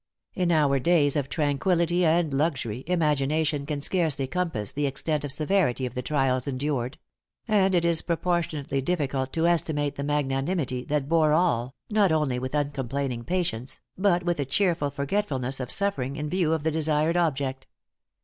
[0.33, 5.85] In our days of tranquillity and luxury, imagination can scarcely compass the extent or severity
[5.85, 6.97] of the trials endured;
[7.47, 12.55] and it is proportionately difficult to estimate the magnanimity that bore all, not only with
[12.55, 17.67] uncomplaining patience, but with a cheerful forgetfulness of suffering in view of the desired object.